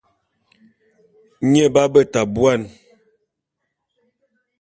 Nye 1.51 1.65
b'abeta 1.73 2.21
buan. 2.33 2.61